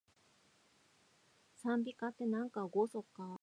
[1.61, 3.27] 讃美歌って、なんかおごそかー